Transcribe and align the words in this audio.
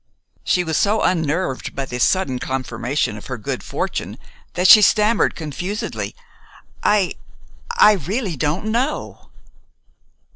She 0.43 0.63
was 0.63 0.77
so 0.77 1.03
unnerved 1.03 1.75
by 1.75 1.85
this 1.85 2.03
sudden 2.03 2.39
confirmation 2.39 3.17
of 3.17 3.27
her 3.27 3.37
good 3.37 3.61
fortune 3.61 4.17
that 4.53 4.67
she 4.67 4.81
stammered 4.81 5.35
confusedly, 5.35 6.15
"I 6.83 7.13
really 7.79 8.35
don't 8.35 8.65
know." 8.71 9.29